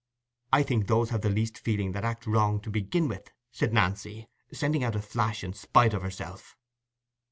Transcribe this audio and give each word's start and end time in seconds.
"I 0.51 0.63
think 0.63 0.87
those 0.87 1.11
have 1.11 1.21
the 1.21 1.29
least 1.29 1.59
feeling 1.59 1.91
that 1.91 2.03
act 2.03 2.25
wrong 2.25 2.59
to 2.61 2.71
begin 2.71 3.07
with," 3.07 3.29
said 3.51 3.71
Nancy, 3.71 4.27
sending 4.51 4.83
out 4.83 4.95
a 4.95 4.99
flash 4.99 5.43
in 5.43 5.53
spite 5.53 5.93
of 5.93 6.01
herself. 6.01 6.57